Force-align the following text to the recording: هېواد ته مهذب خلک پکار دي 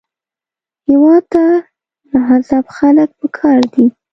هېواد 0.87 1.23
ته 1.31 1.43
مهذب 2.11 2.65
خلک 2.77 3.09
پکار 3.19 3.59
دي 3.73 3.85